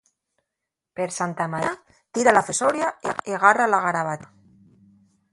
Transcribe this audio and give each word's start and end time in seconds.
Per 0.99 1.05
Santa 1.17 1.45
Marina, 1.55 1.91
tira 2.17 2.33
la 2.35 2.43
fesoria 2.47 2.87
y 3.33 3.37
garra 3.43 3.67
la 3.75 3.83
garabatina. 3.85 4.33